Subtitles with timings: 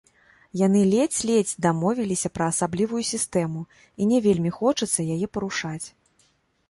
[0.59, 3.61] Яны ледзь-ледзь дамовіліся пра асаблівую сістэму,
[4.03, 5.87] і не вельмі хочацца яе парушаць.